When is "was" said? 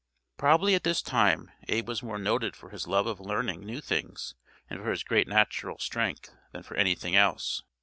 1.87-2.01